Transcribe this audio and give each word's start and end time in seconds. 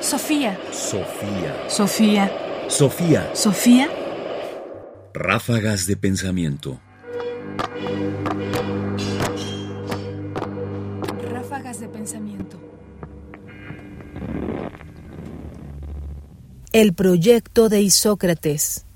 Sofía. 0.00 0.58
Sofía. 0.72 1.68
Sofía. 1.68 2.32
Sofía. 2.68 3.30
Sofía. 3.34 3.88
Ráfagas 5.12 5.86
de 5.86 5.96
pensamiento. 5.98 6.80
Ráfagas 11.30 11.80
de 11.80 11.88
pensamiento. 11.88 12.58
El 16.72 16.94
proyecto 16.94 17.68
de 17.68 17.82
Isócrates. 17.82 18.86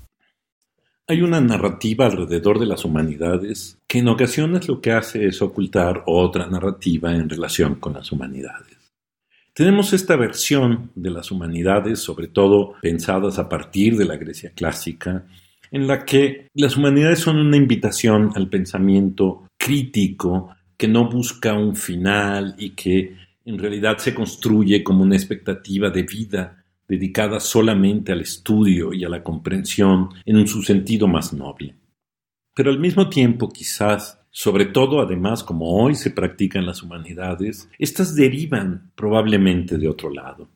Hay 1.07 1.21
una 1.21 1.39
narrativa 1.39 2.07
alrededor 2.07 2.57
de 2.59 2.65
las 2.65 2.83
humanidades 2.83 3.77
que 3.87 3.99
en 3.99 4.07
ocasiones 4.07 4.67
lo 4.67 4.81
que 4.81 4.91
hace 4.91 5.27
es 5.27 5.39
ocultar 5.43 6.01
otra 6.07 6.47
narrativa 6.47 7.13
en 7.13 7.29
relación 7.29 7.75
con 7.75 7.93
las 7.93 8.11
humanidades. 8.11 8.74
Tenemos 9.55 9.93
esta 9.93 10.17
versión 10.17 10.91
de 10.95 11.11
las 11.11 11.31
humanidades, 11.31 11.99
sobre 11.99 12.27
todo 12.27 12.73
pensadas 12.81 13.39
a 13.39 13.47
partir 13.47 13.95
de 13.95 14.03
la 14.03 14.17
Grecia 14.17 14.51
clásica, 14.53 15.27
en 15.71 15.87
la 15.87 16.03
que 16.03 16.49
las 16.53 16.75
humanidades 16.75 17.19
son 17.19 17.37
una 17.37 17.55
invitación 17.55 18.31
al 18.35 18.49
pensamiento 18.49 19.47
crítico 19.57 20.53
que 20.75 20.89
no 20.89 21.09
busca 21.09 21.53
un 21.53 21.73
final 21.77 22.55
y 22.57 22.71
que 22.71 23.15
en 23.45 23.57
realidad 23.57 23.97
se 23.97 24.13
construye 24.13 24.83
como 24.83 25.03
una 25.03 25.15
expectativa 25.15 25.89
de 25.89 26.03
vida 26.03 26.65
dedicada 26.85 27.39
solamente 27.39 28.11
al 28.11 28.19
estudio 28.19 28.91
y 28.91 29.05
a 29.05 29.09
la 29.09 29.23
comprensión 29.23 30.09
en 30.25 30.45
su 30.49 30.63
sentido 30.63 31.07
más 31.07 31.31
noble. 31.31 31.75
Pero 32.53 32.71
al 32.71 32.79
mismo 32.79 33.07
tiempo 33.07 33.47
quizás 33.47 34.19
sobre 34.37 34.65
todo 34.65 34.99
además 34.99 35.45
como 35.45 35.81
hoy 35.81 35.95
se 35.95 36.11
practican 36.11 36.65
las 36.65 36.83
humanidades, 36.83 37.69
estas 37.79 38.15
derivan 38.15 38.91
probablemente 38.93 39.77
de 39.77 39.87
otro 39.87 40.09
lado. 40.09 40.49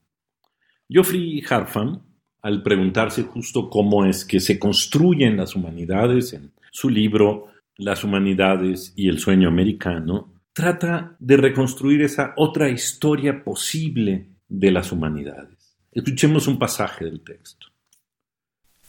Geoffrey 0.89 1.41
Harfam, 1.49 2.01
al 2.41 2.61
preguntarse 2.61 3.23
justo 3.23 3.69
cómo 3.69 4.03
es 4.03 4.25
que 4.25 4.41
se 4.41 4.59
construyen 4.59 5.37
las 5.37 5.55
humanidades 5.55 6.33
en 6.33 6.51
su 6.71 6.89
libro 6.89 7.47
Las 7.77 8.03
humanidades 8.03 8.91
y 8.97 9.07
el 9.07 9.17
sueño 9.17 9.47
americano, 9.47 10.33
trata 10.51 11.15
de 11.17 11.37
reconstruir 11.37 12.01
esa 12.01 12.33
otra 12.35 12.67
historia 12.67 13.45
posible 13.45 14.27
de 14.49 14.71
las 14.71 14.91
humanidades. 14.91 15.77
Escuchemos 15.93 16.49
un 16.49 16.59
pasaje 16.59 17.05
del 17.05 17.21
texto. 17.21 17.67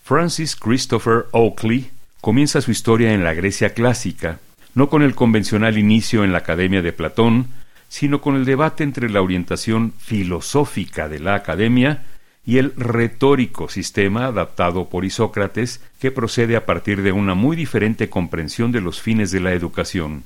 Francis 0.02 0.56
Christopher 0.56 1.27
Oakley 1.30 1.92
comienza 2.20 2.61
su 2.61 2.72
historia 2.72 3.14
en 3.14 3.22
la 3.22 3.34
Grecia 3.34 3.72
clásica, 3.72 4.41
no 4.74 4.88
con 4.88 5.02
el 5.02 5.14
convencional 5.14 5.78
inicio 5.78 6.24
en 6.24 6.32
la 6.32 6.38
Academia 6.38 6.82
de 6.82 6.92
Platón, 6.92 7.48
sino 7.88 8.20
con 8.20 8.36
el 8.36 8.44
debate 8.44 8.84
entre 8.84 9.10
la 9.10 9.20
orientación 9.20 9.92
filosófica 9.98 11.08
de 11.08 11.18
la 11.18 11.34
Academia 11.34 12.04
y 12.46 12.58
el 12.58 12.72
retórico 12.77 13.68
sistema 13.68 14.27
adaptado 14.27 14.88
por 14.88 15.04
Isócrates 15.04 15.80
que 16.00 16.10
procede 16.10 16.56
a 16.56 16.66
partir 16.66 17.02
de 17.02 17.12
una 17.12 17.34
muy 17.34 17.56
diferente 17.56 18.08
comprensión 18.08 18.72
de 18.72 18.80
los 18.80 19.00
fines 19.00 19.30
de 19.30 19.40
la 19.40 19.52
educación. 19.52 20.24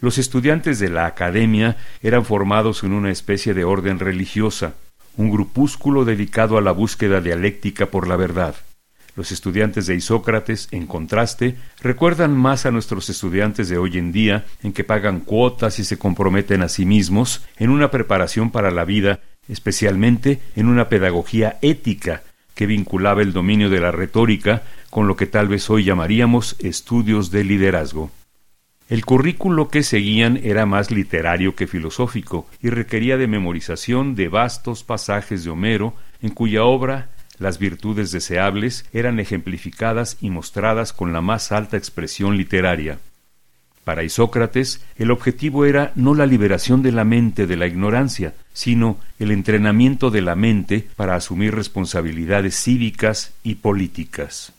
Los 0.00 0.18
estudiantes 0.18 0.78
de 0.80 0.88
la 0.88 1.06
Academia 1.06 1.76
eran 2.02 2.24
formados 2.24 2.82
en 2.82 2.92
una 2.92 3.10
especie 3.10 3.54
de 3.54 3.64
orden 3.64 4.00
religiosa, 4.00 4.74
un 5.16 5.30
grupúsculo 5.30 6.04
dedicado 6.04 6.58
a 6.58 6.60
la 6.60 6.72
búsqueda 6.72 7.20
dialéctica 7.20 7.86
por 7.86 8.08
la 8.08 8.16
verdad. 8.16 8.54
Los 9.16 9.30
estudiantes 9.30 9.86
de 9.86 9.94
Isócrates, 9.94 10.68
en 10.72 10.86
contraste, 10.86 11.56
recuerdan 11.80 12.36
más 12.36 12.66
a 12.66 12.72
nuestros 12.72 13.08
estudiantes 13.08 13.68
de 13.68 13.78
hoy 13.78 13.96
en 13.96 14.10
día, 14.10 14.44
en 14.62 14.72
que 14.72 14.82
pagan 14.82 15.20
cuotas 15.20 15.78
y 15.78 15.84
se 15.84 15.98
comprometen 15.98 16.62
a 16.62 16.68
sí 16.68 16.84
mismos 16.84 17.42
en 17.56 17.70
una 17.70 17.90
preparación 17.90 18.50
para 18.50 18.72
la 18.72 18.84
vida, 18.84 19.20
especialmente 19.48 20.40
en 20.56 20.66
una 20.66 20.88
pedagogía 20.88 21.58
ética 21.62 22.22
que 22.54 22.66
vinculaba 22.66 23.22
el 23.22 23.32
dominio 23.32 23.70
de 23.70 23.80
la 23.80 23.92
retórica 23.92 24.62
con 24.90 25.06
lo 25.06 25.16
que 25.16 25.26
tal 25.26 25.48
vez 25.48 25.70
hoy 25.70 25.84
llamaríamos 25.84 26.56
estudios 26.60 27.30
de 27.30 27.44
liderazgo. 27.44 28.10
El 28.88 29.04
currículo 29.04 29.68
que 29.68 29.82
seguían 29.82 30.38
era 30.42 30.66
más 30.66 30.90
literario 30.90 31.54
que 31.54 31.66
filosófico 31.66 32.46
y 32.60 32.68
requería 32.68 33.16
de 33.16 33.26
memorización 33.26 34.14
de 34.14 34.28
vastos 34.28 34.84
pasajes 34.84 35.42
de 35.44 35.50
Homero, 35.50 35.94
en 36.20 36.30
cuya 36.30 36.64
obra 36.64 37.08
las 37.38 37.58
virtudes 37.58 38.10
deseables 38.10 38.84
eran 38.92 39.20
ejemplificadas 39.20 40.16
y 40.20 40.30
mostradas 40.30 40.92
con 40.92 41.12
la 41.12 41.20
más 41.20 41.52
alta 41.52 41.76
expresión 41.76 42.36
literaria. 42.36 42.98
Para 43.84 44.02
Isócrates, 44.02 44.80
el 44.96 45.10
objetivo 45.10 45.66
era 45.66 45.92
no 45.94 46.14
la 46.14 46.24
liberación 46.24 46.82
de 46.82 46.92
la 46.92 47.04
mente 47.04 47.46
de 47.46 47.56
la 47.56 47.66
ignorancia, 47.66 48.34
sino 48.54 48.98
el 49.18 49.30
entrenamiento 49.30 50.10
de 50.10 50.22
la 50.22 50.34
mente 50.34 50.88
para 50.96 51.16
asumir 51.16 51.54
responsabilidades 51.54 52.56
cívicas 52.56 53.34
y 53.42 53.56
políticas. 53.56 54.52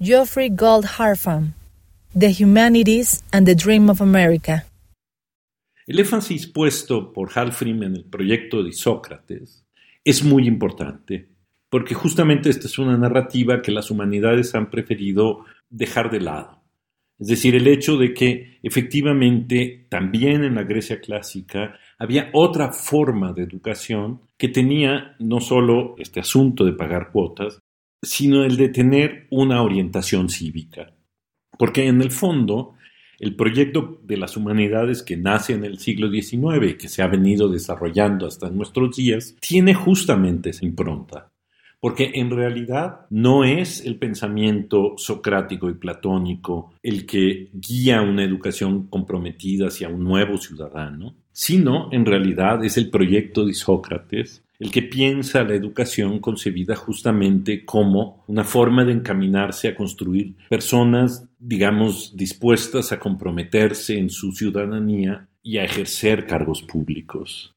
Geoffrey 0.00 0.48
Gold 0.48 0.86
Harfam, 0.98 1.52
The 2.18 2.32
Humanities 2.42 3.22
and 3.30 3.46
the 3.46 3.54
Dream 3.54 3.90
of 3.90 4.00
America. 4.00 4.64
El 5.86 5.98
énfasis 5.98 6.46
puesto 6.46 7.12
por 7.12 7.30
Halfrim 7.34 7.82
en 7.82 7.96
el 7.96 8.04
proyecto 8.04 8.62
de 8.62 8.70
Isócrates 8.70 9.64
es 10.04 10.24
muy 10.24 10.46
importante 10.46 11.28
porque 11.70 11.94
justamente 11.94 12.50
esta 12.50 12.66
es 12.66 12.78
una 12.78 12.98
narrativa 12.98 13.62
que 13.62 13.70
las 13.70 13.90
humanidades 13.90 14.54
han 14.54 14.70
preferido 14.70 15.44
dejar 15.70 16.10
de 16.10 16.20
lado. 16.20 16.60
Es 17.18 17.28
decir, 17.28 17.54
el 17.54 17.66
hecho 17.66 17.96
de 17.96 18.12
que 18.12 18.58
efectivamente 18.62 19.86
también 19.88 20.42
en 20.42 20.54
la 20.56 20.64
Grecia 20.64 21.00
clásica 21.00 21.78
había 21.98 22.30
otra 22.32 22.72
forma 22.72 23.32
de 23.32 23.42
educación 23.42 24.22
que 24.36 24.48
tenía 24.48 25.16
no 25.18 25.40
solo 25.40 25.94
este 25.98 26.20
asunto 26.20 26.64
de 26.64 26.72
pagar 26.72 27.10
cuotas, 27.12 27.60
sino 28.02 28.44
el 28.44 28.56
de 28.56 28.70
tener 28.70 29.26
una 29.30 29.62
orientación 29.62 30.30
cívica. 30.30 30.94
Porque 31.58 31.86
en 31.86 32.00
el 32.00 32.10
fondo, 32.10 32.74
el 33.18 33.36
proyecto 33.36 34.00
de 34.02 34.16
las 34.16 34.38
humanidades 34.38 35.02
que 35.02 35.18
nace 35.18 35.52
en 35.52 35.64
el 35.64 35.78
siglo 35.78 36.10
XIX 36.10 36.70
y 36.70 36.78
que 36.78 36.88
se 36.88 37.02
ha 37.02 37.06
venido 37.06 37.50
desarrollando 37.50 38.26
hasta 38.26 38.48
nuestros 38.48 38.96
días, 38.96 39.36
tiene 39.40 39.74
justamente 39.74 40.50
esa 40.50 40.64
impronta 40.64 41.29
porque 41.80 42.12
en 42.14 42.30
realidad 42.30 43.06
no 43.10 43.44
es 43.44 43.84
el 43.84 43.96
pensamiento 43.96 44.94
socrático 44.96 45.68
y 45.70 45.74
platónico 45.74 46.74
el 46.82 47.06
que 47.06 47.50
guía 47.52 48.02
una 48.02 48.22
educación 48.22 48.86
comprometida 48.88 49.68
hacia 49.68 49.88
un 49.88 50.04
nuevo 50.04 50.38
ciudadano, 50.38 51.14
sino 51.32 51.88
en 51.92 52.04
realidad 52.04 52.64
es 52.64 52.76
el 52.76 52.90
proyecto 52.90 53.44
de 53.46 53.54
Sócrates 53.54 54.44
el 54.60 54.70
que 54.70 54.82
piensa 54.82 55.42
la 55.42 55.54
educación 55.54 56.18
concebida 56.18 56.76
justamente 56.76 57.64
como 57.64 58.22
una 58.28 58.44
forma 58.44 58.84
de 58.84 58.92
encaminarse 58.92 59.68
a 59.68 59.74
construir 59.74 60.34
personas, 60.50 61.26
digamos, 61.38 62.14
dispuestas 62.14 62.92
a 62.92 63.00
comprometerse 63.00 63.98
en 63.98 64.10
su 64.10 64.32
ciudadanía 64.32 65.28
y 65.42 65.56
a 65.56 65.64
ejercer 65.64 66.26
cargos 66.26 66.62
públicos. 66.62 67.54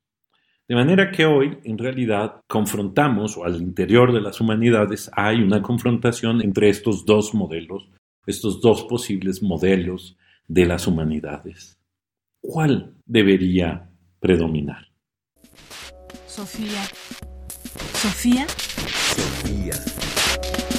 De 0.74 0.80
manera 0.80 1.12
que 1.12 1.24
hoy, 1.24 1.60
en 1.66 1.78
realidad, 1.78 2.42
confrontamos, 2.48 3.38
o 3.38 3.46
al 3.46 3.62
interior 3.62 4.12
de 4.12 4.20
las 4.20 4.42
humanidades, 4.42 5.12
hay 5.16 5.40
una 5.40 5.62
confrontación 5.62 6.42
entre 6.42 6.70
estos 6.70 7.06
dos 7.06 7.36
modelos, 7.36 7.92
estos 8.26 8.60
dos 8.60 8.82
posibles 8.86 9.44
modelos 9.44 10.18
de 10.48 10.66
las 10.66 10.88
humanidades. 10.88 11.78
¿Cuál 12.42 12.96
debería 13.06 13.88
predominar? 14.20 14.88
Sofía. 16.26 16.82
Sofía. 17.94 18.48